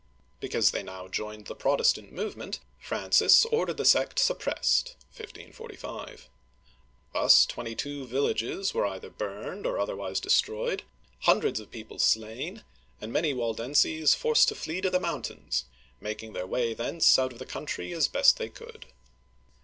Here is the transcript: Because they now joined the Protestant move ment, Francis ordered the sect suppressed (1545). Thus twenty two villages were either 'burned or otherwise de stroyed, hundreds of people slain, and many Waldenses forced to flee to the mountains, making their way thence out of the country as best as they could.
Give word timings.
Because 0.39 0.71
they 0.71 0.81
now 0.81 1.07
joined 1.07 1.45
the 1.45 1.53
Protestant 1.53 2.11
move 2.11 2.35
ment, 2.35 2.59
Francis 2.79 3.45
ordered 3.45 3.77
the 3.77 3.85
sect 3.85 4.17
suppressed 4.17 4.95
(1545). 5.15 6.27
Thus 7.13 7.45
twenty 7.45 7.75
two 7.75 8.07
villages 8.07 8.73
were 8.73 8.83
either 8.87 9.11
'burned 9.11 9.67
or 9.67 9.77
otherwise 9.79 10.19
de 10.19 10.31
stroyed, 10.31 10.81
hundreds 11.19 11.59
of 11.59 11.69
people 11.69 11.99
slain, 11.99 12.63
and 12.99 13.13
many 13.13 13.31
Waldenses 13.31 14.15
forced 14.15 14.47
to 14.47 14.55
flee 14.55 14.81
to 14.81 14.89
the 14.89 14.99
mountains, 14.99 15.65
making 15.99 16.33
their 16.33 16.47
way 16.47 16.73
thence 16.73 17.19
out 17.19 17.33
of 17.33 17.37
the 17.37 17.45
country 17.45 17.93
as 17.93 18.07
best 18.07 18.37
as 18.37 18.37
they 18.39 18.49
could. 18.49 18.87